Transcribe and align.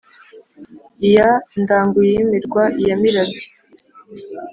ya 1.15 1.29
ndaguyimirwa 1.61 2.63
ya 2.87 2.95
mirabyo 3.01 3.47